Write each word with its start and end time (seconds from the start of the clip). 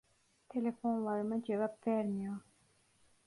Telefonlarıma 0.49 1.43
cevap 1.43 1.87
vermiyor. 1.87 2.35